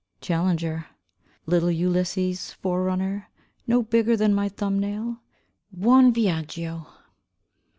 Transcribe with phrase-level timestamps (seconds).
[0.19, 0.87] Challenger.
[1.45, 3.29] Little Ulysses, fore runner,
[3.67, 5.21] No bigger than my thumb nail,
[5.71, 6.87] Buon viaggio.